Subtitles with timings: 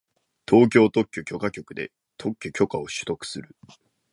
[0.49, 3.55] 東京特許許可局で特許許可を取得する